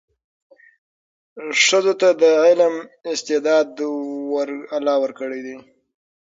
ښځو 1.63 1.93
ته 2.01 2.09
د 2.21 2.23
علم 2.43 2.73
استعداد 3.11 3.69
الله 4.77 4.95
ورکړی 5.03 5.39
دی. 5.45 5.57